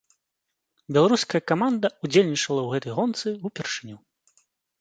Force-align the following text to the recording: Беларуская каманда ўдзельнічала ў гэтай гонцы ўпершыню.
Беларуская 0.95 1.41
каманда 1.51 1.87
ўдзельнічала 2.07 2.61
ў 2.65 2.69
гэтай 2.77 2.91
гонцы 3.01 3.27
ўпершыню. 3.51 3.97